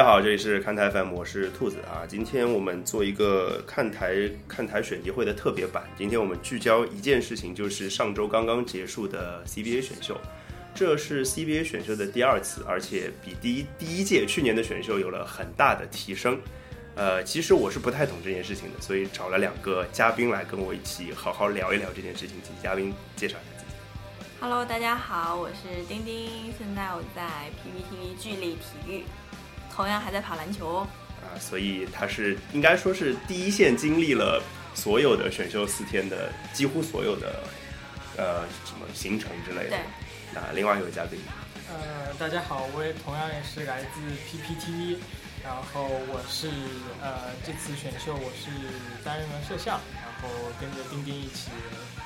[0.00, 2.08] 大家好，这里是看台 FM，我是兔子啊。
[2.08, 4.14] 今天我们做一个看台
[4.48, 5.84] 看台选题会的特别版。
[5.98, 10.18] 今天我们聚焦一件事情，就是上周刚刚结束的 CBA 选秀。
[10.74, 16.40] 这是 CBA 选秀的第二次，而且比第一第一届去年的选秀有了很大的提升。
[16.94, 22.36] 呃，其实我是不太懂这件事情的，所以找了两个嘉宾来跟我一起好好聊一聊这件事情。
[22.42, 23.74] 请嘉宾介绍一下自己。
[24.40, 29.04] Hello，大家好，我是丁丁，现在我在 PPTV 聚力体育，
[29.80, 30.88] 同样还在跑篮球哦。
[31.22, 34.42] 啊，所以他是应该说是第一线经历了
[34.74, 37.42] 所有的选秀四天的几乎所有的
[38.18, 39.78] 呃什么行程之类的对。
[40.34, 41.18] 那另外一位嘉宾，
[41.70, 44.96] 呃，大家好，我也同样也是来自 PPTV，
[45.42, 46.48] 然后我是
[47.02, 48.50] 呃这次选秀我是
[49.02, 50.28] 担任了摄像，然后
[50.60, 51.50] 跟着丁丁一起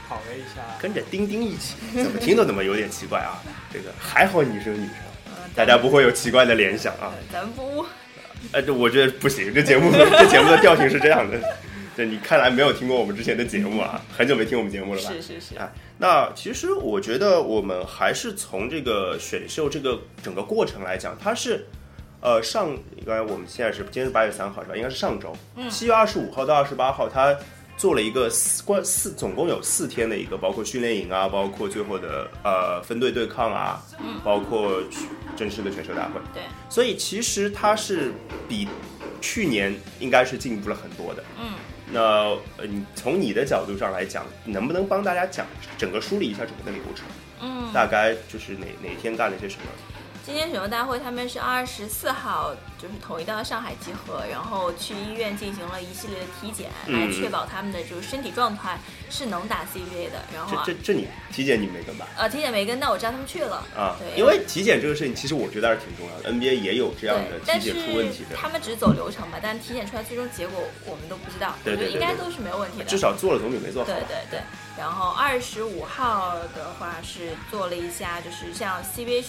[0.08, 0.62] 跑了一下。
[0.80, 3.42] 跟着丁丁一起，怎么听都怎么有点奇怪啊。
[3.72, 5.14] 这个还好你是个女生，嗯，
[5.55, 7.12] 大家不会有奇怪的联想啊。
[7.33, 7.84] 咱们不，
[8.52, 11.38] 呃，这我觉得不行，这节目 这节目的调性是这样的。
[11.96, 15.11] 对你看来没有听过我们之前的节目啊，很久没听我们节目了吧？
[15.12, 21.66] 是是是，啊，那其实我觉得我们还是从这个选秀这个整个过程来讲，它是，
[22.20, 24.77] 呃，上应该我们现在是今天是八月三号是吧？
[24.77, 27.33] 应该是上周，嗯七月二十五号到二十八号，它
[27.77, 34.83] 做了一个四关四，总共有四天的一个，包括训练营啊，包括最后的呃分队对抗啊，嗯包括
[35.36, 38.12] 正式的选手大会，对，所以其实它是
[38.48, 38.69] 比
[39.20, 41.25] 去年应该是进步了很多的。
[41.41, 41.55] 嗯，
[41.92, 42.00] 那
[42.56, 45.46] 呃，你从你的角度上来讲，能不能帮大家讲
[45.77, 47.05] 整个梳理一下整个的流程？
[47.41, 49.62] 嗯，大概就是哪哪天干了些什么？
[50.24, 58.79] 今天选秀大会他们是二十四号就是统一到上海集合，然后去医院进行了一系列的体检，嗯来确保他们的就是身体状态
[59.11, 60.23] 是能打 CBA 的。
[60.35, 62.08] 然后啊这这这你体检你没跟吧？
[62.17, 63.57] 呃体检没跟，但我知道他们去了。
[63.77, 66.33] 啊对，因为体检这个事情，其实我觉得还是挺重要的。
[66.33, 72.85] NBA 也有这样的对，但是体检出问题的，他们只走流程吧，但体检出来最终结果我们都不知道，对对对我觉得应该都是没有问题的。
[72.86, 73.92] 至少做了总比没做好。
[73.92, 74.41] 对对对，
[74.79, 79.23] 然后二十五号的话是做了一下，就是像 CBA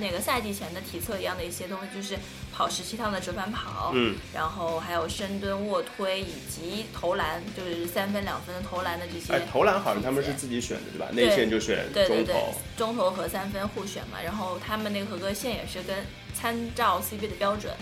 [0.00, 2.18] 那个赛季前的体测一样的一些东西，就是
[2.52, 9.32] 跑十七趟的折返跑，嗯，然后还有深蹲、卧推以及投篮，就是三分、两分的投篮的这些。
[9.32, 11.08] 哎，投篮好像他们是自己选的，对吧？
[11.12, 15.96] 内线就选对对对中投。，中投和三分互选嘛，然后他们那个合格线也是跟
[16.34, 17.72] 参照 CBA 的标准。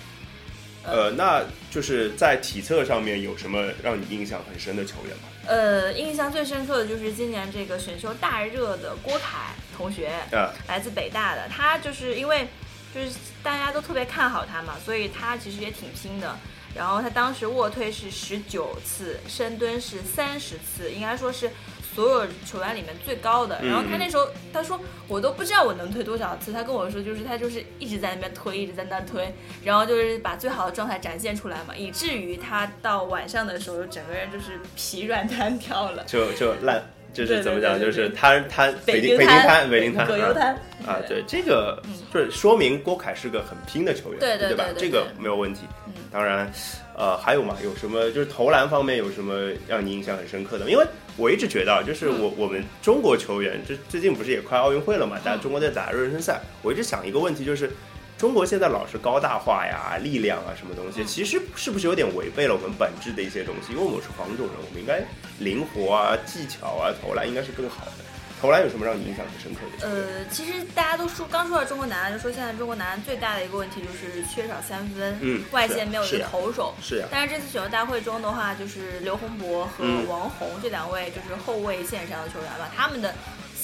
[0.86, 5.22] 呃，那就是在体测上面有什么让你印象很深的球员吗？
[5.46, 12.48] 呃，印象最深刻的就是今年这个选秀大热的郭凯同学，啊，来自北大的，他就是因为
[12.94, 13.10] 就是
[13.42, 16.36] 大家都特别看好他嘛，所以他其实也挺拼的。
[16.76, 21.48] 然后他当时卧推是十九次，深蹲是三十次，应该说是
[21.94, 23.60] 所有球员里面最高的。
[23.62, 36.02] 嗯然后他那时候他说我都不知道我能推多少次，他跟我说就是他就是一直在那边推，一直在那推，然后就是把最好的状态展现出来嘛，以至于他到晚上的时候整个人就是疲软单挑了。
[36.08, 36.82] 就就烂，
[37.14, 40.54] 就是怎么讲，就是摊摊北京京北京滩北京对摊啊葛优瘫
[40.86, 41.80] 啊，对这个
[42.12, 44.64] 就是说明郭凯是个很拼的球员，对对吧？
[44.76, 45.94] 这个没有问题嗯。
[46.10, 46.52] 当然，
[46.96, 50.70] 呃，还有嘛，有什么就是投篮方面有什么让你印象很深刻的？
[50.70, 50.84] 因为
[51.16, 55.18] 我一直觉得啊，就是我我们中国球员，这最近不是也快奥运会了嘛？
[55.24, 57.70] 大家中国在打热身赛，我一直想一个问题，就是
[58.16, 63.72] 中国现在老是高大化呀、力量啊什么东西，嗯其实是不是有点违背了我们本质的一些东西？
[63.72, 65.02] 因为我们是黄种人，我们应该
[65.38, 67.92] 灵活啊、技巧啊、投篮应该是更好的。
[68.40, 69.88] 投篮有什么让你印象很深刻的？
[69.88, 76.74] 呃，其实大家都说，刚说到中国男篮，就说现在中国男篮最大的一个问题就是缺少三分，嗯外线没有一个投手。
[76.82, 83.14] 是呀、但是这次选秀大会中的话，就是刘洪博和嗯王红这两位就是后卫线上的球员吧，他们的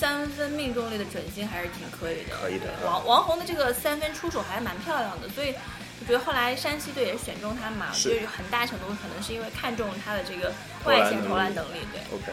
[0.00, 2.34] 三分命中率的准星还是挺可以的。
[2.40, 5.54] 可以的王王红的这个三分出手还蛮漂亮的，所以
[6.00, 10.50] 我觉得后来山西队也是选中他嘛，是就是很大程度可能是因为看中他的这个
[10.86, 12.00] 外线投篮能能力，对。
[12.16, 12.32] OK，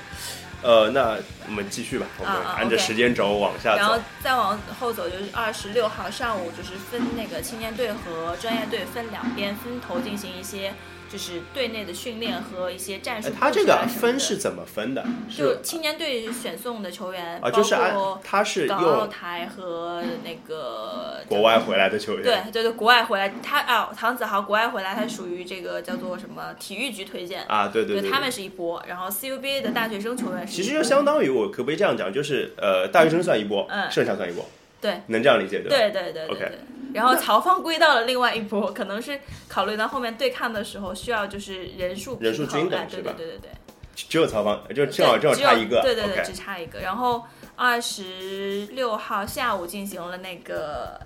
[0.63, 1.17] 呃，那
[1.47, 2.07] 我们继续吧，
[2.55, 3.99] 按着时间轴往下走然后。
[4.23, 10.73] 再往后走，就是二十六号上午，就是分那个青年队和专业队分两边分头进行一些
[11.11, 13.29] 就是队内的训练和一些战术。
[13.39, 15.05] 他这个分是怎么分的？
[15.35, 17.93] 就青年队选送的球员，啊，就是按
[18.23, 34.45] 他是港澳台和那个国外回来的球员，对对对，国外回来，他啊，唐子豪国外回来，他属于这个叫做什么体育局推荐，啊，对对对，他们是一波，然后 CUBA 的大学生球员是其实就相当于我可不可以这样讲，就是呃，大学生算一波，嗯剩下算一波，
[34.81, 35.69] 对能这样理解对吧？
[35.69, 36.59] 对对对对 OK 对。
[36.97, 43.51] 然后曹芳归到了另外一波，可能是考虑到后面对抗的时候需要就是人数人数均等哎对是吧对对对对。
[43.95, 46.79] 只有曹芳，就正好正好只有差一个，对对对只差一个。
[46.79, 47.23] 然后
[47.55, 51.01] 二十六号下午进行了那个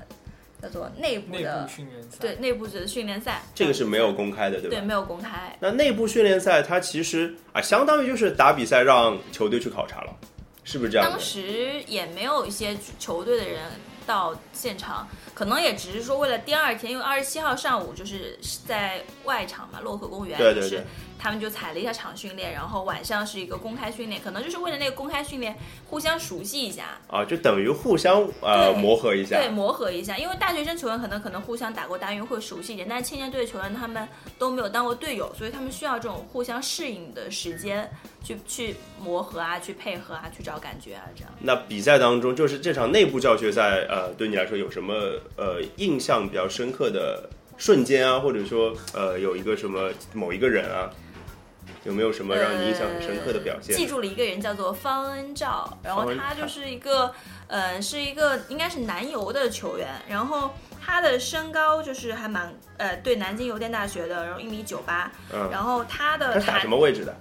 [0.61, 2.17] 叫做内部内的部训练赛。
[2.19, 4.75] 对内部的训练赛，这个是没有公开的，对吧？
[4.75, 5.55] 对没有公开。
[5.61, 10.13] 那内部训练赛它其实啊，相当于就是打比赛让球队去考察了，
[10.65, 11.17] 是不是这样当？
[11.17, 13.61] 时也没有一些球队的人
[14.05, 20.85] 到现场，可能也只是说为了第二天，因为二十七号上午就是在外场嘛，洛克公园，就是对对对
[21.21, 29.37] 他们就踩了一下场训练，然后晚上是一个公开训练，可能就是为了那个公开训练互相熟悉一下，啊，就等于互相呃磨合一下。
[29.37, 30.17] 对，磨合一下。
[30.17, 34.07] 因为大学生球员可能可能互相打过大运会熟悉一点，但是青年队球员他们
[34.39, 37.87] 都没有当过队友，所以他们需要这种互相适应的时间
[38.23, 41.31] 去去磨合啊，去配合啊，去找感觉啊，这样。
[41.41, 44.95] 那比赛当中，就是这场内部教学赛，呃，对你来说有什么
[45.35, 50.89] 呃印象比较深刻的瞬间啊，或者说呃有一个什么某一个人啊，
[51.83, 53.75] 有没有什么让你印象很深刻的表现？
[53.75, 57.11] 呃记住了一个人叫做方恩照，然后他就是一个，
[57.47, 67.15] 呃，是一个应该是南邮的球员，然后他的身高就是还蛮，呃，对，南京邮电大学的，然后一米九八，嗯，然后他的他是打什么位置的？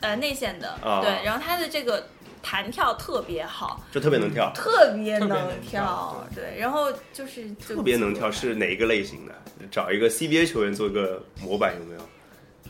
[0.00, 2.06] 呃内线的，啊对，然后他的这个
[2.42, 9.34] 弹跳特别好，就特别能跳，特别能能跳对，然后就是就特别能跳是哪一个类型的？
[9.70, 12.00] 找一个 CBA 球员做个模板有没有？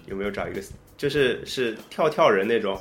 [0.06, 0.62] 有没有找一个
[0.96, 2.80] 就是是跳跳人那种？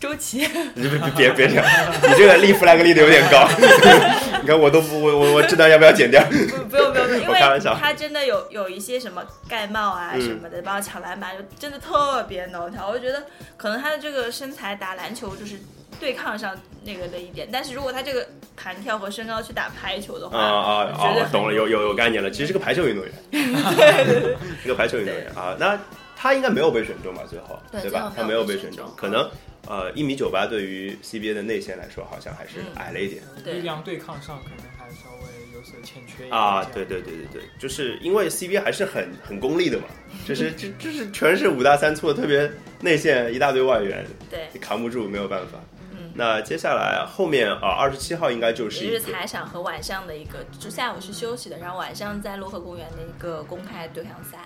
[0.00, 1.66] 周琦，你别别别别这样，
[2.08, 3.46] 你这个立 flag 立的有点高。
[4.40, 6.24] 你看我都不我我我知道要不要剪掉？
[6.30, 7.38] 不不用不用， 因为
[7.78, 12.88] 他真的有有一些什么盖帽啊嗯什么的，包括抢篮板，就真的特别能跳。
[12.88, 13.24] 我就觉得
[13.58, 15.56] 可能他的这个身材打篮球就是
[16.00, 18.26] 对抗上那个的一点，但是如果他这个
[18.56, 21.12] 弹跳和身高去打排球的啊话，啊啊！
[21.14, 22.30] 绝对懂了，有有有概念了。
[22.30, 23.12] 其实是个排球运动员，
[24.62, 25.54] 是个排球运动员啊。
[25.58, 25.78] 那
[26.22, 27.22] 他应该没有被选中吧？
[27.26, 28.12] 最后对吧？
[28.14, 29.26] 他没有有被选中，可能
[29.66, 33.22] 呃一米九八对于 CBA 的内线来说，好像还是嗯矮了一点。
[33.42, 39.84] 对力量对抗上可能还稍微有所欠缺一点啊，对对对对对，就是因为 CBA 还是很很功利的嘛，
[40.28, 42.50] 就是这就是全是五大三粗的，特别
[42.80, 45.58] 内线一大堆外援，对，你扛不住，没有办法。
[45.92, 46.12] 嗯。
[46.14, 54.38] 那接下来后面啊，二十七号应该就是也一个是彩场和晚上的一个，就下午是休息的，然后晚上在洛河公园的一个公开对抗赛。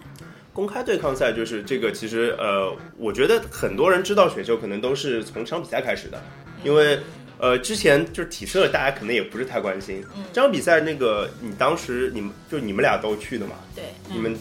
[0.55, 6.23] 公开对抗赛，就是这个其实呃，我觉得很多人知道选秀可能都是从这场比赛开始的，
[6.63, 6.99] 因为
[7.39, 10.23] 呃之前就是体测大家可能也不是太关心，嗯。
[10.33, 14.37] 这场比赛那个你当时你们就你们俩都去的嘛，对，你们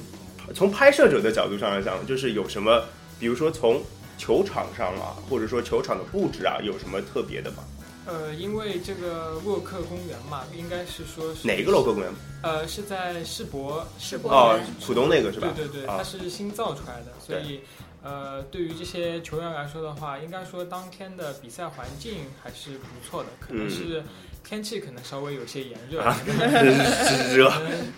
[0.53, 2.83] 从拍摄者的角度上来讲，就是有什么，
[3.19, 3.81] 比如说从
[4.15, 7.63] 球场上啊，或者说球场的布置啊，有什么特别的吗？
[8.05, 12.11] 呃，因为这个洛克公园嘛，应该是说是哪一个洛克公园？
[12.41, 15.47] 呃，是在世博世博浦东那个是吧？
[15.55, 17.61] 对对对，啊它是新造出来的，所以
[18.03, 24.03] 呃，对于这些球员来说的话，应该说当天的比赛环境还是不错的，可能嗯是
[24.43, 26.03] 天气可能稍微有些炎热，
[27.33, 27.49] 热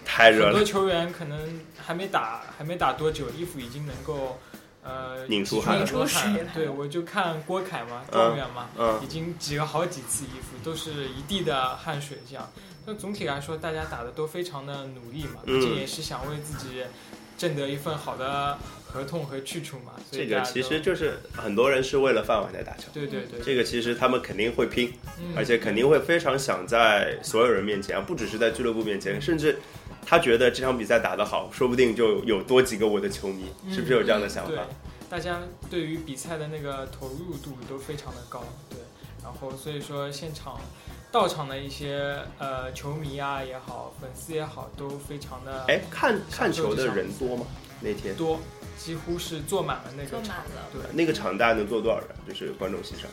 [0.06, 0.52] 太热了。
[0.52, 4.38] 很多球员可能还没打还没打多久，衣服已经能够
[4.86, 5.84] 呃拧出汗
[6.54, 12.50] 对，我就看郭凯嘛，嗯状元嘛，嗯已经挤了好几次衣服，都是一地的汗水这样。
[12.86, 16.84] 那总体来说，大家打的都非常的努力嘛，嗯毕竟也是想为自己
[17.36, 19.94] 挣得一份好的合同和去处嘛。
[20.12, 22.84] 所以这个其实就是很多人是为了饭碗在打球。
[22.94, 29.58] 对对对，这个其实他们肯定会拼，嗯而且肯定会非常想在所有人面前，啊，不只是在俱乐部面前，甚至
[30.06, 34.64] 他觉得这场比赛打得好，说不定就有多几个我的球迷，嗯是不是有这样的想对法？，
[35.10, 38.80] 大家对于比赛的那个投入度都非常的高，对，
[39.24, 40.60] 然后所以说现场
[41.12, 47.46] 到场的一些呃球迷啊也好，粉丝也好，都非常的哎，看看球的人多吗？
[47.82, 48.40] 那天多，
[48.78, 52.08] 几乎是坐满了那个坐满场，了对，那个场大概能坐多少人？
[52.28, 53.04] 就是观众席上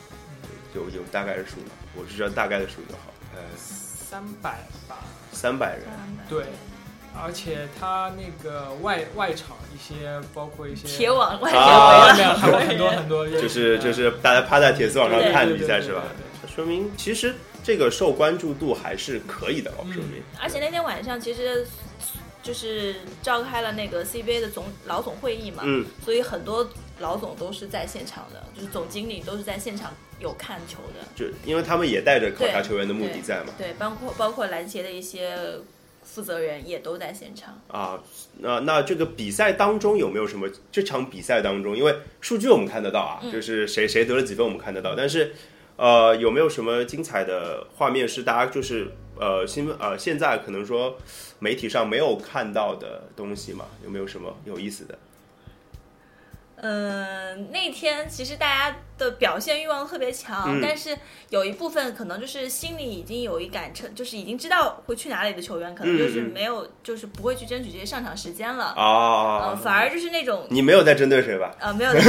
[0.41, 1.71] 嗯，有有大概的数吗？
[1.95, 3.13] 我是知道大概的数就好。
[3.35, 4.99] 呃，三百吧，
[5.31, 5.83] 三百人。
[6.29, 6.45] 对，
[7.15, 16.03] 而且它那个外外场一些，包括一些铁网外啊面围了还有很多很多，就是就是大家趴在铁丝网上看比赛是吧？
[16.53, 20.21] 说明其实这个受关注度还是可以的哦，说明。
[20.39, 21.65] 而且那天晚上其实
[22.43, 31.07] 就是召开了那个 CBA 的总老总会议嘛，嗯，所以很多老总都是在现场的，就是总经理都是在现场有看球的。
[31.15, 33.53] 就因为他们也带着考察球员的目的在嘛。
[33.57, 35.37] 对，包括包括篮协的一些
[36.13, 37.59] 负责人也都在现场。
[37.67, 37.99] 啊，
[38.37, 40.47] 那那这个比赛当中有没有什么？
[40.71, 45.33] 这场比赛当中，因为数据我们看得到啊，嗯就是谁谁得了几分我们看得到，但是
[45.75, 50.95] 呃，有没有什么精彩的画面是大家就是呃新闻呃现在可能说
[51.39, 53.65] 媒体上没有看到的东西嘛？
[53.83, 54.95] 有没有什么有意思的？
[56.65, 60.97] 嗯，那天其实大家的表现欲望特别强，嗯但是
[61.29, 68.73] 有一部分可能就是心里已经有一杆秤，就是已经知道会去哪里的球员，可能就是没有，就是不会去争取这些上场时间了。
[68.77, 71.53] 哦、呃，反而就是那种你没有在针对谁吧？
[71.59, 71.91] 啊，没有。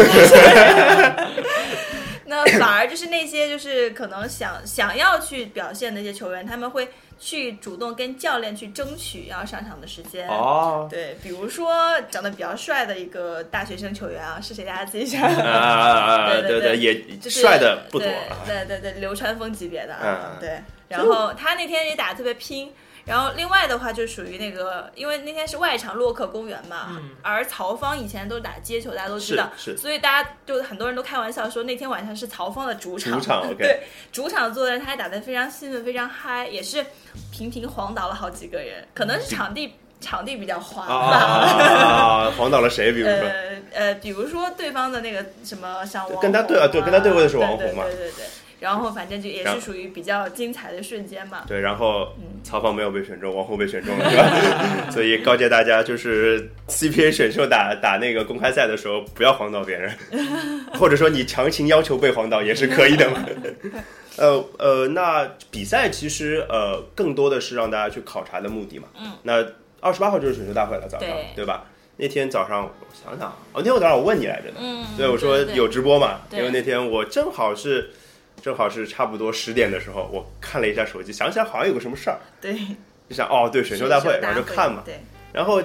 [2.35, 6.89] 那 反而就是那些就是可能想想要去表现的一些球员，他们会
[7.19, 10.29] 去主动跟教练去争取要上场的时间。
[10.29, 11.73] 哦，对，比如说
[12.11, 14.65] 长得比较帅的一个大学生球员啊，是谁？
[14.65, 15.23] 大家自己想。
[15.23, 18.37] 啊， 对对对对也就是帅的不多对啊。
[18.47, 20.61] 对对对，流川枫级别的，嗯对。
[20.89, 22.71] 然后他那天也打得特别拼，
[23.07, 33.81] 然后另外的话就属于那个，因为那天是外场洛克公园嘛，嗯而曹芳以前都是打街球，大家都知道，是是所以大家就很多人都开玩笑说那天晚上是曹芳的主场，主场， OK 对，
[34.11, 36.85] 主场作战他还打得非常兴奋，非常嗨，也是
[37.31, 41.17] 频频晃倒了好几个人，可能是场地场地比较滑啊吧。
[41.17, 42.33] 啊啊！
[42.39, 42.93] 晃倒了谁？
[42.93, 48.25] 比如说，呃呃，比如说对方的那个什么像王跟他对啊对跟他对位的是王红嘛对对对。
[48.65, 51.43] 然后反正就也是属于比较精彩的瞬间嘛。
[51.47, 54.89] 对，然后嗯曹芳没有被选中，王红被选中了，是吧？
[54.91, 59.93] 所以告诫大家，就是 CPA 选秀打打那个公开赛的时候，不要晃倒别人，
[60.81, 63.25] 或者说你强行要求被晃倒也是可以的嘛。
[64.17, 68.89] 呃呃，那比赛其实呃更多的是让大家去考察的目的嘛。
[68.99, 69.13] 嗯。
[69.25, 69.45] 那
[69.81, 71.65] 二十八号就是选秀大会了，早上对对吧？
[71.97, 77.91] 那天早上我想想啊，哦，那天我早上我问你来着呢，嗯，对，我说有直播嘛，对因为那天我正好是，
[78.43, 82.55] 正好是差不多十点的时候，我看了一下手机，想起来好像有个什么事儿，对。
[83.07, 84.99] 就想哦，对，选秀大会，然后就看嘛，对，
[85.31, 85.63] 然后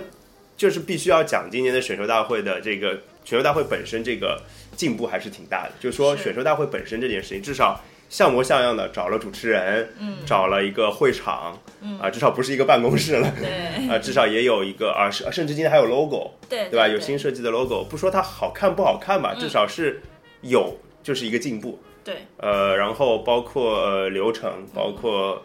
[0.58, 4.42] 就是必须要讲今年的选秀大会的这个选秀大会本身这个
[4.76, 10.18] 进步还是挺大的，就是说选秀大会本身这件事情，至少像模像样的找了主持人，嗯。
[10.26, 11.98] 找了一个会场，嗯。
[11.98, 13.34] 啊，至少不是一个办公室了。
[13.40, 13.88] 对。
[13.88, 16.90] 啊，至少也有一个啊，甚甚至今天还有 logo，对对吧？
[16.90, 20.02] 有新设计的 logo，不说它好看不好看吧，至少是
[20.42, 21.80] 有，就是一个进步。
[22.10, 25.44] 对呃，然后包括呃流程，包括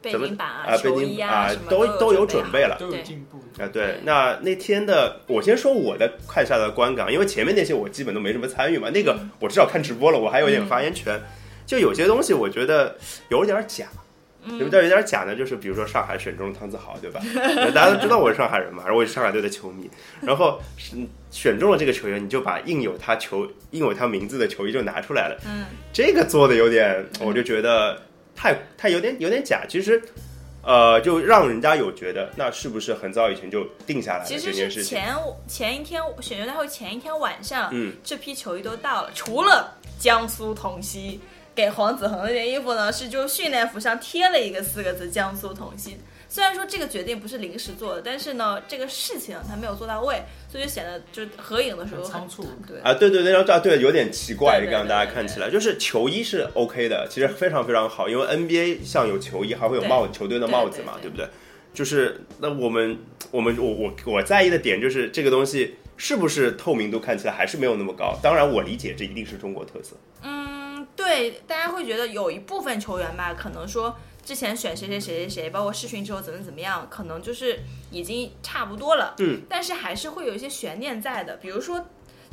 [0.00, 3.38] 背怎么景板啊背球景啊都都有准准备了都有进步。
[3.62, 11.20] 啊，对对，那那天的我先说我的看下来的观感，因为前面那些我基本都没什么参与嘛，那个我至少看直播了，我还有点发言权。
[11.66, 12.96] 就有些东西我觉得
[13.28, 13.86] 有点假，
[14.46, 17.20] 嗯有点有点假呢，就是比如说上海选中了汤子豪，对吧？
[17.74, 20.96] 大家都知道我是上海人嘛，然后我是上海队的球迷，然后是
[21.30, 28.00] 选中了这个球员，你就把印有他球印有他名字的球衣就拿出来了，嗯，这个做的有点，我就觉得
[28.34, 29.64] 太太有点有点假。
[29.68, 30.00] 其实，
[30.62, 34.98] 呃，就让人家有觉得，那是不是很早以前就定下来这件事情？
[34.98, 35.14] 前
[35.48, 41.20] 前一天选秀大会前一天晚上，嗯，这批球衣都到了，除了江苏同曦
[41.56, 45.98] 给黄子恒那件衣服呢，是就训练服上贴了一个四个字“江苏同心”。
[46.28, 50.20] 虽然说这个决定不是临时做的，但是呢，这个事情他没有做到位，
[50.50, 61.28] 所以就显得就是合影的时候很仓促对，啊，对对对，然后啊，对，有点奇怪，这个让大家看起来就是球衣是 OK 的，其实非常非常好，因为 NBA 像有球衣，还会有帽球队的帽子嘛，对对对不对？
[61.72, 62.98] 就是那我们
[63.30, 68.18] 我们我我我在意的点就是这个东西是不是透明度看起来还是没有那么高？
[68.22, 69.96] 当然，我理解这一定是中国特色。
[70.22, 70.35] 嗯，
[71.16, 79.14] 对，大家会觉得有一部分球员吧，可能说之前选谁谁谁谁谁，包括试训之后怎么怎么样，可能就是已经差不多了。
[79.18, 81.86] 嗯，但是还是会有一些悬念在的，比如说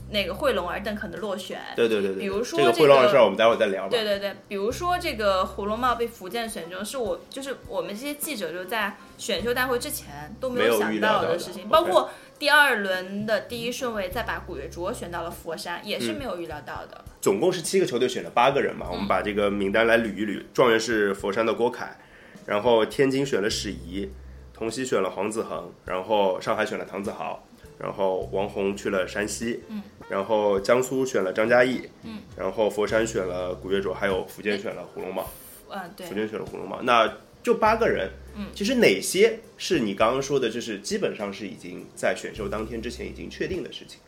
[0.09, 1.59] 那个惠龙儿邓肯的落选。
[1.75, 3.89] 对对对对，比如说这个这个会乱的事儿，我们待会儿再聊吧。
[3.89, 12.09] 对对对，比如说这个胡龙茂被福建选中，是我就是我们这些记者就在选秀大会之前都没没有想到的的事情包括
[12.43, 17.05] 第二轮的第一顺位再把古月卓选到了佛山，也嗯是没有预料到的。
[17.21, 20.43] 总共是七个球队选了八个人嘛，我们把这个名单来捋一捋。
[20.53, 21.97] 状元是佛山的郭凯，
[22.45, 24.11] 然后天津选了史怡，
[24.53, 27.41] 同曦选了黄子恒，然后上海选了唐子豪，
[27.79, 35.25] 然后王红去了山西，嗯，然后江苏选了张嘉译，嗯，然后佛山选了古月卓，还有福建选了胡龙茂，
[35.69, 36.05] 嗯，对。
[36.07, 37.09] 福，建选了胡龙茂，那
[37.43, 38.09] 就八个人。
[38.35, 43.99] 嗯，其实哪些是你刚刚说的，就是基本上是已经在选秀当天之前已经确定的事情，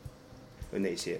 [0.74, 1.20] 有哪些？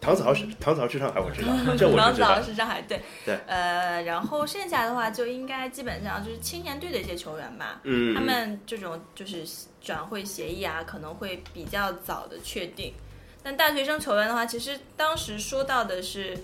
[0.00, 2.40] 唐子豪是唐子豪是上海，我知道， 这我知道唐子豪。
[2.40, 9.44] 是上海对，对，呃，然后剩下的话就应该基本上就是青年队的一些球员吧，嗯，他们这种就是
[9.80, 12.94] 转会协议啊，可能会比较早的确定。
[13.42, 16.38] 但大学生球员的话，其实当时说到的是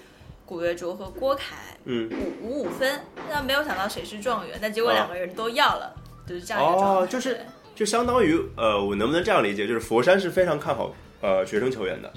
[0.46, 2.10] 古月卓和郭凯，嗯，
[2.42, 5.94] 五五五分，那没有想到谁是状元，但结果两个人都要了，
[6.28, 7.00] 就是这样一个状态。
[7.00, 7.40] 哦就是
[7.74, 9.66] 就相当于呃，我能不能这样理解？
[9.66, 12.12] 就是佛山是非常看好呃学生球员的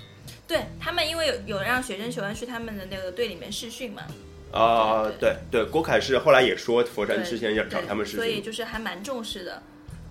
[0.48, 4.04] 对他们，因为有有让学生球员去他们的那个队里面试训嘛，
[4.52, 9.62] 啊、对对，郭凯是后来也说佛山之前要找他们试训所以，就是还蛮重视的。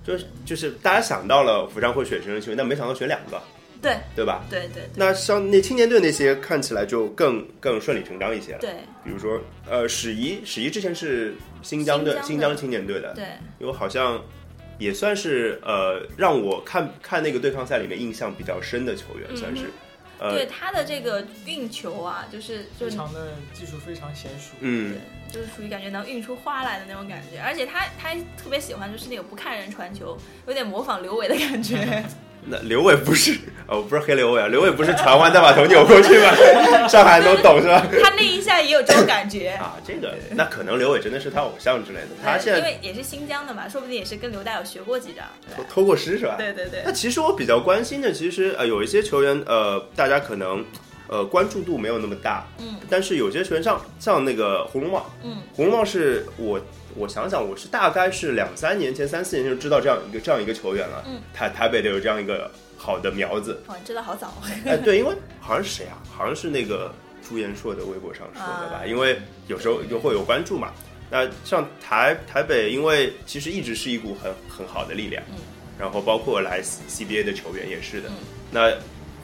[0.04, 3.40] 就是就是大家想到了佛山会选学生球员，但没想到选两个，
[3.86, 4.44] 对对吧？
[4.50, 8.58] 对对对那像那青年队那些看起来就更更顺理成章一些了。
[8.58, 8.70] 对
[9.04, 13.24] 比如说，呃，史怡，史怡之前是新疆的新疆新疆青年队的，对，
[13.58, 14.20] 因为好像
[14.78, 19.64] 也算是呃让我看看那个对抗赛里面印象比较深的球员，嗯算是。
[20.18, 24.56] 呃对，他的这个运球啊，就是就非常的技术非常娴熟。
[24.60, 30.16] 嗯，对，就是属于感觉能运出花来的那种感觉，而且他他特别喜欢就是那个不看人传球，
[30.46, 32.02] 有点模仿刘伟的感觉。
[32.48, 33.36] 那刘伟不是
[33.66, 36.86] 哦，不是黑刘伟啊，刘伟不是传完再把头扭过去吗？
[36.88, 37.84] 上海都懂是吧？
[38.02, 39.48] 他那一下也有这种感觉。
[39.50, 45.22] 啊，这个那可能刘伟真的是他偶像之类的，他现在因为也是新疆的嘛，说不定也是跟刘大有学过几招。
[45.56, 46.36] 偷偷过师是吧？
[46.38, 50.64] 对对对那其实我比较关心的，其实呃有一些球员呃大家可能
[51.08, 56.60] 呃关注度没有那么大，嗯，但是有些球员像像那个红龙茂，嗯，红龙茂是我
[56.96, 64.34] 我想想我是大概是两三年前三四年前就知道这样一个这样一个球员了，嗯，台台北的有这样一个好的苗子，哦，你知道好早。
[64.64, 65.98] 哎对，因为好像是谁啊？
[66.10, 66.92] 好像是那个
[67.28, 70.72] 朱彦硕的微博上说的吧，啊因为有时候就会有关注嘛。
[71.10, 75.36] 那像台台北，因为其实一直是一股很很好的力量，嗯，
[75.78, 78.08] 然后包括来 CBA 的球员也是的。
[78.08, 78.14] 嗯
[78.50, 78.72] 那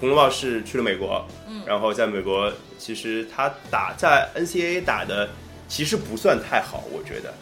[0.00, 5.29] 红龙茂是去了美国，嗯然后在美国，其实他打在 NCAA 打的
[5.69, 7.33] 其实不算太好，我觉得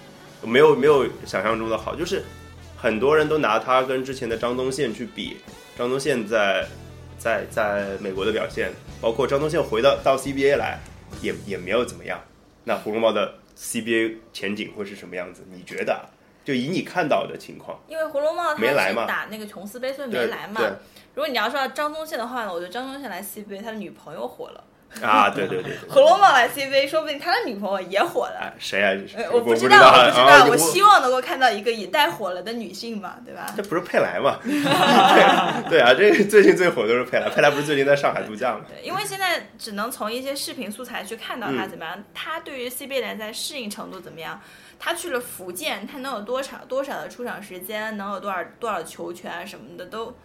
[0.43, 2.23] 没有没有想象中的好，就是
[2.77, 5.37] 很多人都拿他跟之前的张东宪去比，
[5.77, 6.67] 张东宪在
[7.19, 10.81] 在在美国的表现，包括张东宪回到到 CBA 来，
[11.21, 12.21] 也也没有怎么样。
[12.65, 15.45] 那胡龙茂的 CBA 前景会是什么样子？
[15.51, 16.09] 你觉得啊？
[16.43, 20.61] 就以你看到的情况，因为胡龙茂他没来嘛是打那个琼斯杯，所以没来嘛。
[21.15, 24.65] 如果你要说到张宗宪的话呢，我觉得张宗宪来 CBA，他的女朋友火了；
[25.03, 28.39] 啊，对对对对，红楼梦来 CBA，说不定他的女朋友也火了。
[28.41, 28.91] 哎，谁啊？
[29.17, 33.47] 呃我不知道，我不知道，我啊我希望能够看到一个也带火了的女性嘛，对吧？
[33.57, 34.39] 这不是佩莱吗？
[34.45, 37.29] 对对啊，这个最近最火的都是佩莱。
[37.31, 38.61] 佩莱不是最近在上海度假吗？
[38.69, 44.41] 对，因为现在只能从一些视频素材去看到他嗯怎么样，他对于 CBA 联赛适应程度怎么样。
[44.83, 50.17] 他去了福建，他能有多少多少的出场时间，能有多少多少球权啊什么的，都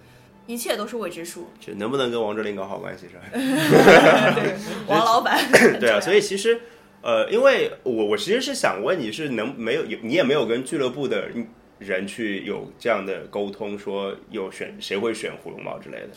[0.46, 1.48] 一切都是未知数。
[1.60, 3.24] 就能不能跟王哲林搞好关系是吧？
[4.88, 5.40] 王老板，
[5.80, 6.60] 对啊，所以其实
[7.02, 11.30] 呃，因为我我其实是想问你是能没有你也没有跟俱乐部的
[11.80, 16.10] 人去有这样的沟通，说有选谁会选胡龙茂之类的。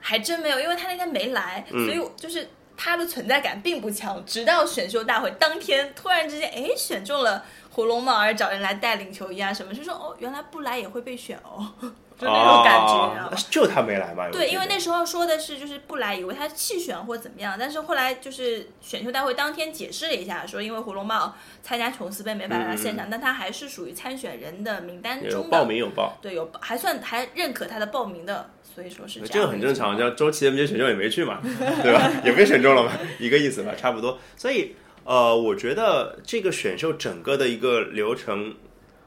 [0.00, 4.22] 还真没有，因为他那天没来，嗯所以我就是他的存在感并不强。
[4.26, 11.72] 直到选秀大会当天，突然之间，哎，选中了胡龙茂，而找人来带领球衣啊什么，就说哦，原来不来也会被选哦，
[12.18, 13.38] 就那种感觉，你知道哦吗？
[13.50, 14.28] 就他没来嘛？
[14.30, 26.18] 对，因为那那时候说的是就是不来，以为他弃选或怎么样，但是后来就是选秀大会当天解释了一下，说因为胡龙茂参加琼斯杯没法来到现场，但他还是属于参选人的名单中的，报名有报。
[26.20, 31.38] 对，有还算还认可他的报名的，所以说是这个很正常，像周琦 NBA 选秀也没去嘛，
[31.80, 32.10] 对吧？
[32.24, 34.18] 也被选中了嘛， 一个意思吧，差不多。
[34.36, 34.74] 所以，
[35.04, 38.56] 呃，我觉得这个选秀整个的一个流程，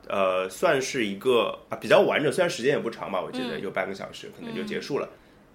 [0.10, 5.10] 呃，算是一个啊比较完整，虽然时间也不长吧，我记得嗯有半个小时，可能就结束了。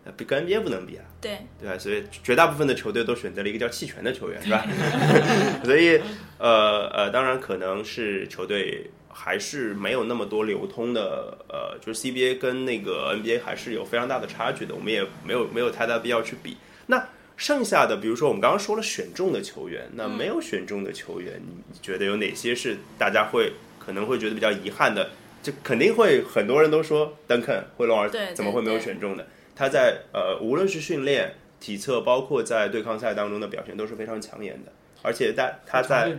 [0.05, 1.39] 呃比跟 NBA 不能比啊，对。
[1.61, 1.79] 对吧？
[1.79, 4.67] 所以绝大部分的球队都选择了一个叫弃权的球员，是吧？
[5.63, 6.01] 所以，
[6.39, 16.57] 呃呃，当然可能是球队还是没有那么多流通的，呃，就是 CBA 跟那个 NBA 还是有非常大的差距的，我们也没有没有太大必要去比。
[16.87, 23.53] 那剩下的，比如说我们刚刚说了选中的球员，那没有选中的球员，你你觉得有哪些是大家会
[23.85, 25.11] 可能会觉得比较遗憾的？
[25.43, 29.27] 就肯定会很多人都说邓肯会龙儿对对怎么会没有选中的？
[29.57, 34.71] 他在呃无论是训练、体测，包括在对抗赛当中的表现都是非常抢眼的，
[35.03, 36.17] 而且他他在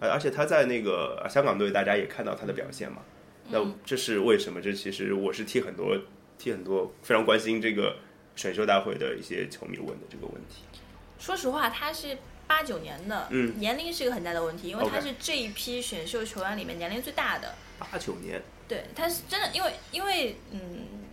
[0.00, 3.02] 而且他在那个呃香港队，大家也看到他的表现嘛。
[3.50, 4.60] 那这是为什么？
[4.60, 5.96] 这其实我是替很多
[6.38, 7.94] 替很多非常关心这个
[8.34, 10.62] 选秀大会的一些球迷问的这个问题。
[11.18, 17.54] 说实话，他是八九年的，嗯年龄是一个很大的问题，因为他是这一批选秀球员里面年龄最大的。
[17.78, 20.60] 八九年，对，他是真的，因为因为嗯，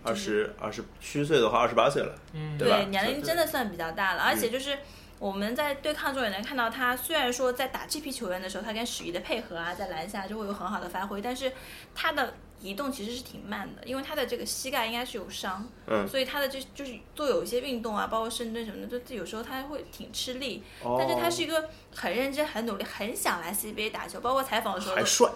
[0.02, 2.14] 二十二十虚岁的话，二十八岁了。
[2.32, 4.78] 嗯，对对年龄真的算比较大了，而嗯且就是。
[5.22, 11.52] 我们在对抗中也能看到他，虽然说在打这批球员的时候，他跟史仪的配合啊，在篮下就会有很好的发挥，但是
[11.94, 20.64] 他的移动其实是挺慢的，因为他的这个膝盖应该是有伤，嗯所以他的就就是做有一些运动啊，包括深蹲什么的，就有时候他会挺吃力。
[20.82, 25.30] 哦但是他是一个很认真、很努力、很想来 CBA 打球，包括采访的时候都还帅，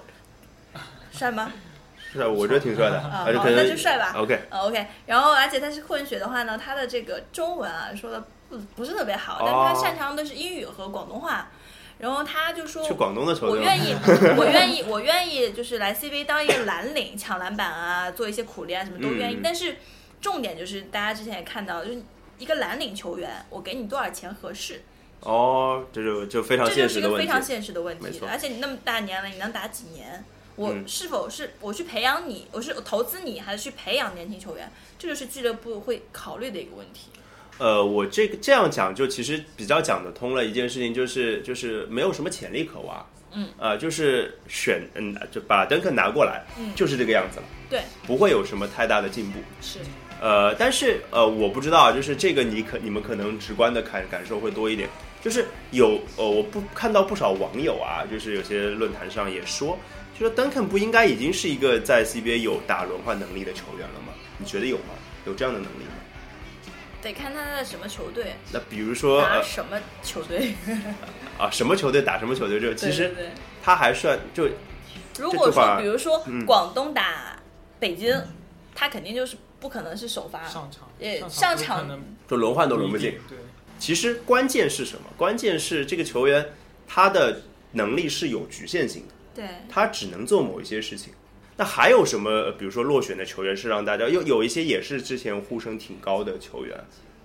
[1.13, 1.53] 帅吗？
[2.13, 4.15] 是啊，我觉得挺帅的，啊，那就帅吧。
[4.17, 11.51] OK，呃 OK，然后而且他是混血的话呢，他的这个中文啊说的不不是特别好，但他哦擅长的是英语和广东话。
[11.99, 13.97] 然后他就说去广东的球队， 我愿意，
[14.37, 19.37] 我愿意，我愿意，就是来 CBA 当一个蓝领，抢篮板啊，做一些苦力啊，什么都愿意。
[19.37, 19.77] 嗯但是
[20.21, 22.03] 重点就是大家之前也看到，就是
[22.39, 24.83] 一个蓝领球员，我给你多少钱合适？
[25.21, 27.27] 哦，这就就非常这就是一现实的问题。
[27.27, 27.99] 个非常现实的问。
[27.99, 30.23] 题而且你那么大年龄，你能打几年？
[30.57, 34.71] 我嗯是否是我去培养你，我是投资你，还是去培养年轻球员？
[34.99, 37.09] 这就是俱乐部会考虑的一个问题。
[37.59, 40.45] 呃，我这个这样讲就其实比较讲得通了。
[40.45, 49.39] 一件事情就是就是没有什么潜力可挖，嗯，呃，就是选嗯就把登肯拿过来，嗯就是这个样子了，对，不会有什么太大的进步。
[49.61, 49.79] 是，
[50.21, 54.89] 呃，但是呃，我不知道，就是这个你可你们可能直观的感感受会多一点，
[55.23, 59.79] 就是有呃，我不看到不少网友啊，就是有些论坛上也说，
[60.19, 64.13] 就说 Duncan 不应该已经是一个在 CBA 有打轮换能力的球员了吗？
[64.39, 64.93] 你觉得有吗？
[65.27, 65.96] 有这样的能力吗？
[67.07, 70.55] 得看他在什么球队，那比如说什么球队。
[71.39, 73.15] 啊，什么球队打什么球队，这其实
[73.63, 74.49] 他还算就
[75.19, 77.41] 如果说，比如说嗯广东打
[77.79, 78.21] 北京，
[78.75, 80.43] 他肯定就是不可能是首发。
[80.49, 83.19] 上场，也上上场就轮换都轮不进。
[83.29, 83.39] 对，
[83.79, 85.05] 其实关键是什么？
[85.17, 86.53] 关键是这个球员
[86.89, 87.43] 他的
[87.73, 89.15] 能力是有局限性的。
[89.35, 91.13] 对，他只能做某一些事情。
[91.57, 92.31] 那还有什么？
[92.31, 96.79] 呃比如说落选的球员是让大家有有一些也是之前呼声挺高的球员，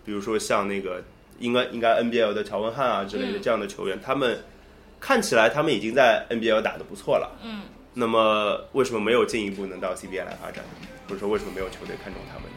[0.05, 1.03] 比如说像那个
[1.39, 4.39] 应该应该 NBL 的乔文汉啊之类的嗯这样的球员，他们
[4.99, 7.37] 看起来他们已经在 NBL 打得不错了。
[7.43, 7.63] 嗯，
[7.93, 10.63] 那么为什么没有进一步能到 CBA 来发展？
[11.07, 12.55] 或者说为什么没有球队看中他们呢？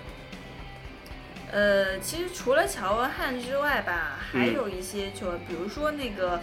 [1.50, 6.40] 呃，其实除了乔文汉之外吧，还嗯有一些球员，比如说那个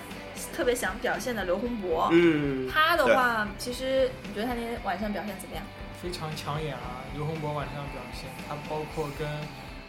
[0.54, 5.64] 特别想表现的刘洪博，嗯，他的话，其实你觉得他那天晚上表现怎么样？
[6.02, 7.06] 非常抢眼啊！
[7.14, 9.28] 刘洪博晚上表现，他包括跟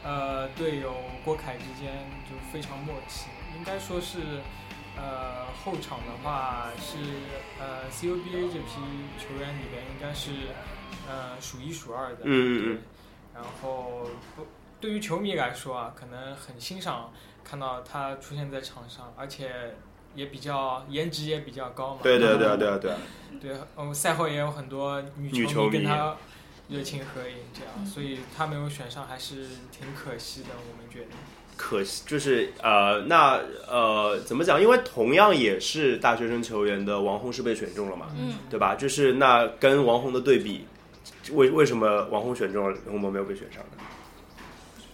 [0.04, 4.18] 呃队友郭凯之间就非常默契，应该说是
[4.96, 6.98] 呃后场的话是
[7.58, 8.74] 呃 CUBA 这批
[9.18, 10.30] 球员里边应该是
[11.08, 12.20] 呃数一数二的。
[12.24, 12.82] 嗯嗯嗯。
[13.34, 14.46] 然后不，
[14.78, 17.10] 对于球迷来说啊，可能很欣赏
[17.42, 19.74] 看到他出现在场上，而且
[20.14, 22.00] 也比较颜值也比较高嘛。
[22.02, 22.98] 对对对啊对啊对啊，
[23.40, 26.16] 对，嗯，赛后也有很多女女球迷跟他
[26.68, 31.06] 热情合影，这样，所以他没有选上还是挺可惜的，我们觉得。
[31.56, 34.60] 可惜就是呃，那呃怎么讲？
[34.60, 38.74] 因为同样也是大学生球员的王红是被选中了嘛，嗯，对吧？
[38.74, 40.66] 就是那跟王红的对比，
[41.32, 43.82] 为为什么王红选中了，刘洪博没有被选上呢？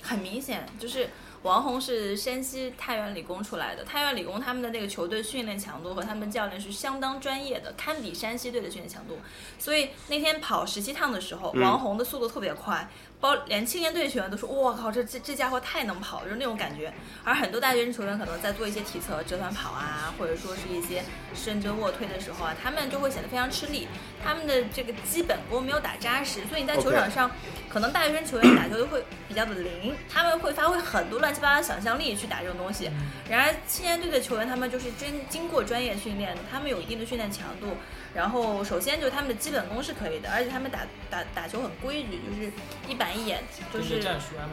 [0.02, 1.08] 很明显就是。
[1.42, 9.18] 王红是山西太原理工出来的，太原理工他们的那个球队训练强度和他们教练是相当专业的，堪比山西队的训练强度。
[9.58, 12.88] 所以那天跑十七趟的时候，嗯王红的速度特别快，
[13.20, 16.92] 包连青年队球员都说：“我靠，这这这家伙太能跑！”就是那种感觉。
[17.24, 23.86] 而很多大学生球员可能在做一些体测、折返跑啊，或者说是一些深蹲、卧推的时候啊，他们就会显得非常吃力，
[24.24, 27.30] 他们的这个基本功没有打扎实，所以你在球场上
[27.68, 32.90] 可能大学生球员打球都会比较的灵，他们会发挥很多乱七八糟想象力去打这种东西。
[33.28, 37.76] 然而青年队的球员，他们就是真经过专业训练，他们有一定的训练强度。
[38.14, 42.50] 然后首先就是他们的基本功是可以的，而且他们打打打球很规矩，就是
[42.88, 44.00] 一板一眼，就是。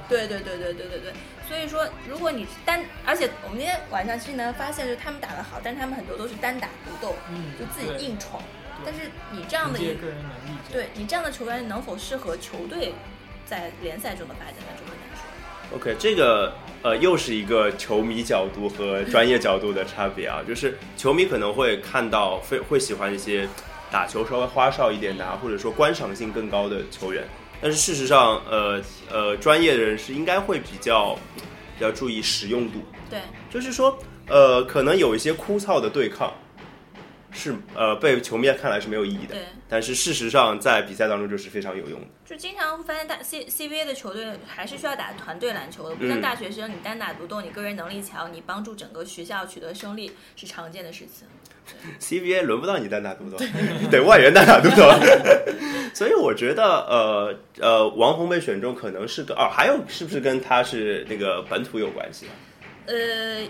[0.08, 1.14] 对对对对对对对，
[1.48, 8.44] 所以说，如果你单，而且我们今天晚上其实能发现，就是他们打得好，但是他们很多都是单打独斗，嗯，就自己硬闯。
[8.84, 10.60] 但是你这样的一个人能力。
[10.72, 12.94] 对你这样的球员能否适合球队
[13.46, 15.05] 在联赛中的发展，那就很难说。
[15.76, 23.46] OK，这个呃又是一个球迷角度和专业角度的差别啊，就是球迷可能会看到会会喜欢一些
[23.92, 27.28] 打球稍微花哨一点的、啊，或者说观赏性更高的球员，
[27.62, 31.14] 但是事实上，呃呃，专业的人士应该会比较
[31.78, 36.34] 比较注意实用度，对，就是说，呃，可能有一些枯燥的对抗。
[37.36, 42.08] 是呃，被球迷看来是没有意义的对，但是事实上在比赛当中就是非常有用的。
[42.26, 51.28] 就经常会发现大 C CBA 的球队还是需要打团队篮球的，不像嗯大学生你单打独斗，你个人能力强，你帮助整个学校取得胜利是常见的事情。
[52.00, 53.38] CBA 轮不到你单打独斗，
[53.92, 54.90] 得外援单打独斗。
[55.94, 62.28] 所以我觉得，呃呃，王红被选中可能是跟哦，还有是不是跟他是那个本土有关系？
[62.86, 63.42] 呃，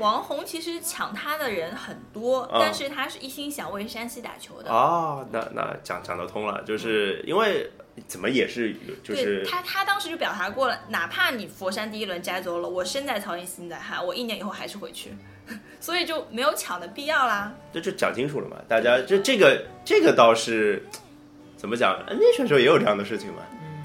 [0.00, 4.70] 王红其实抢他的人很多，啊但是他是一心想为山西打球的。
[4.70, 7.70] 哦，那那讲讲得通了，就是因为
[8.08, 15.10] 怎么也是就是对他，他当时就表达过了，哪怕你佛山第一轮摘走了，我身在曹营心在汉，我一年以后还是回去，
[15.78, 17.52] 所以就没有抢的必要啦。
[17.72, 20.82] 这就讲清楚了嘛，大家这这个这个倒是
[21.56, 23.42] 怎么讲？NBA 选手也有这样的事情嘛，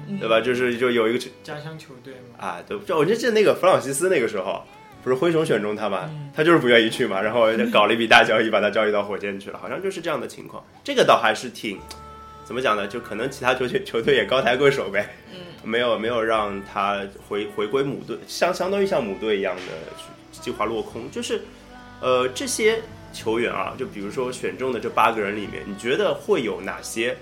[0.08, 0.40] 嗯，对吧？
[0.40, 2.46] 就是就有一个家乡球队嘛。
[2.46, 4.62] 啊，对，就我就记得那个弗朗西斯那个时候，
[5.06, 10.60] 不是灰熊选中他嘛，嗯他就是不愿意去嘛，然后就搞了一笔大交易，把他交易到火箭去了，好像就是这样的情况。
[10.82, 11.78] 这个倒还是挺
[12.44, 12.88] 怎么讲呢？
[12.88, 15.08] 就可能其他球队球队也高抬贵手呗。
[15.32, 19.62] 嗯，没有没有让他回回归母队，相相当于像母队一样的
[20.32, 21.08] 计划落空。
[21.08, 21.40] 就是，
[22.00, 27.16] 呃，这些球员啊，就比如说选中的这八个人里面，你觉得会有哪些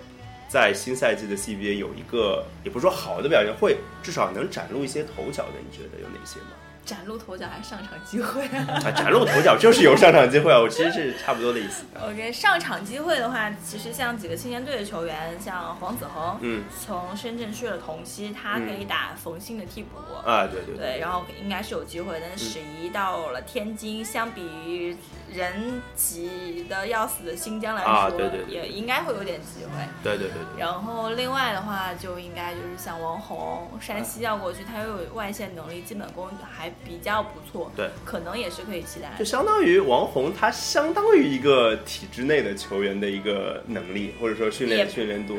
[0.49, 5.61] 在新赛季的 CBA 有一个，也不是说好的表现，会至少能崭露一些头角的？
[5.61, 6.47] 你觉得有哪些吗？
[6.85, 11.85] 崭露头角还是上场机会啊，崭露头角就是有上场机会啊，我其实是差不多的意思。
[12.01, 19.99] OK，上场机会的话，其实像几个青年队的球员，像黄子恒，嗯，从深圳去了同曦，他可以打冯鑫的替补。
[20.29, 22.21] 啊，对对对，然后应该是有机会。
[22.21, 24.97] 但是史怡到了天津，相比于
[25.33, 29.71] 人挤的要死的新疆来说，啊对对对也应该会有点机会。
[30.03, 30.61] 对对对对。
[30.61, 39.25] 然后另外的话，就应该就是像王红，山西要过去，他又有外线能力，基本功还比较不错，对，可能也是可以期待就。
[39.25, 45.39] 相当于王红，他相当于一个体制内的球员的一个能力，或者说训练也训练度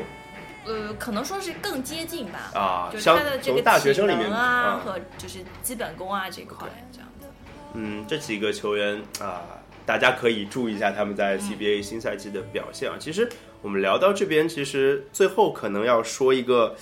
[0.64, 7.26] 呃，可能说是更接近吧，啊，就是相他的这个大学生里面啊啊，和就是基本功啊这块这样子。
[7.74, 9.42] 嗯，这几个球员啊，
[9.84, 12.96] 大家可以注意一下他们嗯在 CBA 新赛季的表现啊。
[12.98, 13.28] 其实
[13.62, 16.74] 我们聊到这边，其实最后可能要说一个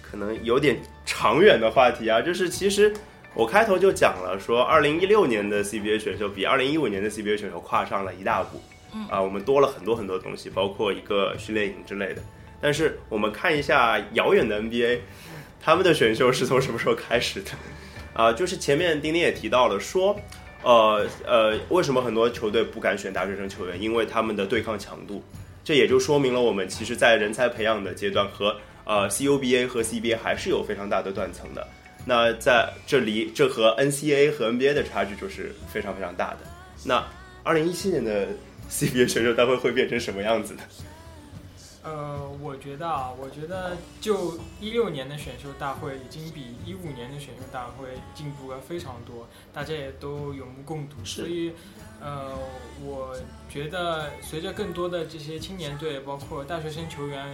[0.00, 2.94] 可能有点长远的话题啊，就是其实
[3.36, 8.58] 我开头就讲了，说二零一六年的 CBA 选秀比二零一五年的 CBA 选秀跨上了一大步，
[8.94, 12.22] 嗯啊，我们多了很多很多东西，包括一个训练营之类的。
[12.62, 15.00] 但是我们看一下遥远的 NBA，
[15.60, 17.50] 他们的选秀是从什么时候开始的？
[18.14, 20.18] 啊，就是前面丁丁也提到了说，
[20.62, 23.78] 呃呃，为什么很多球队不敢选大学生球员？
[23.78, 25.22] 因为他们的对抗强度。
[25.62, 31.68] 这也就说明了我们其实，在人才培养的阶段和呃 CUBA 和 CBA 还是有非常大的断层的。
[32.08, 36.38] 那在这里，这和 NCAA 和 NBA 的差距就是非常非常大的。
[36.84, 37.04] 那
[37.42, 38.28] 二零一七年的
[38.70, 40.62] CBA 选秀大会会变成什么样子呢？
[41.82, 50.96] 呃，我觉得啊，我觉得就一六年的选秀大会已经比一五年的选秀大会进步了非常多，大家也都有目共睹。
[51.04, 51.52] 是所以，
[52.00, 52.32] 呃，
[52.84, 53.16] 我
[53.48, 57.24] 觉得随着更多的这些青年队，包括大学生球员，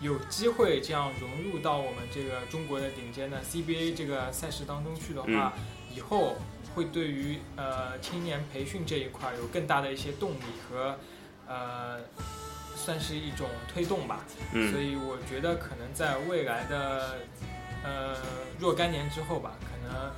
[0.00, 5.52] 有机会这样融入到我们这个中国的顶尖的 CBA 这个赛事当中去的话，
[5.94, 6.36] 以后
[6.74, 10.98] 会对于呃青年培训这一块有更大的一些动力和
[11.46, 12.00] 呃。
[12.78, 17.16] 算是一种推动吧，所嗯，以我觉得可能在未来的
[17.82, 18.14] 呃
[18.60, 20.12] 若干年之后吧，可能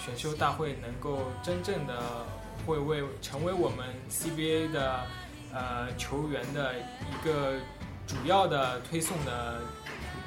[0.00, 2.24] 选秀大会能够真正的
[2.64, 5.00] 会为成为我们 CBA 的
[5.52, 7.54] 呃球员的一个
[8.06, 9.60] 主要的推送的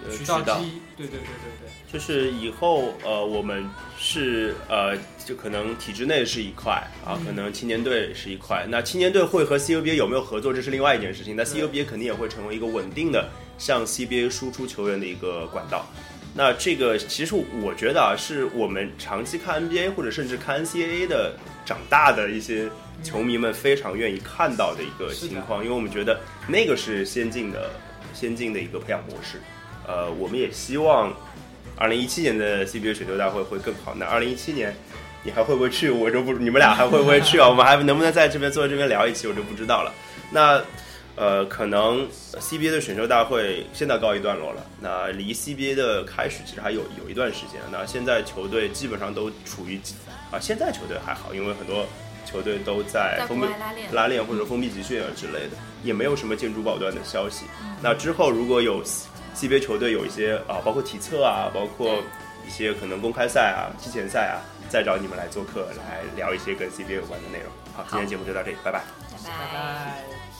[0.05, 0.81] 呃渠道之一。
[0.97, 1.69] 对对对对对。
[1.91, 3.65] 就是以后呃，我们
[3.97, 6.73] 是呃，就可能体制内是一块
[7.05, 8.65] 啊，嗯可能青年队是一块。
[8.67, 11.35] 那青年队会和 CUBA 有没有合作，这是另外一件事情。
[11.35, 15.85] 那 CUBA 肯定也会成为一个稳定的向 CBA 输出球员的一个管道。
[16.35, 21.35] 那这个其实我觉得啊，是我们长期看 NBA 或者甚至看 NCAA 的
[21.65, 22.69] 长大的一些
[23.03, 27.69] 球迷们非常愿意看到的一个情况，因为我们觉得那个是先进的、
[28.13, 29.39] 先进的一个培养模式。
[29.87, 31.13] 呃，我们也希望
[31.77, 33.95] 二零一七年的 CBA 选秀大会会更好。
[33.95, 34.75] 那二零一七年
[35.23, 35.89] 你还会不会去？
[35.89, 37.47] 我就不，你们俩还会不会去啊？
[37.49, 39.93] 我们还能不能在这边坐在这边聊一期，我就不知道了。
[40.31, 40.61] 那
[41.15, 44.65] 呃，可能 CBA 的选秀大会现在告一段落了。
[44.81, 47.61] 那离 CBA 的开始其实还有有一段时间。
[47.71, 49.79] 那现在球队基本上都处于
[50.31, 51.87] 啊，现在球队还好，因为很多
[52.29, 57.45] 球队都在在封闭拉练，拉练或者封闭集训啊之类的，也没有什么建主保段的消息。
[57.81, 58.83] 那之后如果有
[59.35, 62.03] CBA 球队有一些啊，包括体测啊，包括
[62.45, 67.51] 一些可能公开赛啊、季前赛啊，再找你们来做客，来聊一些跟 CBA 有关的内容。
[67.75, 68.81] 好，今天节目就到这里，拜拜。
[69.23, 70.36] 拜拜拜。